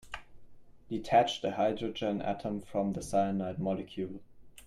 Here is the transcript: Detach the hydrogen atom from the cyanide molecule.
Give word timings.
Detach 0.89 1.41
the 1.41 1.51
hydrogen 1.51 2.23
atom 2.23 2.59
from 2.61 2.93
the 2.93 3.03
cyanide 3.03 3.59
molecule. 3.59 4.19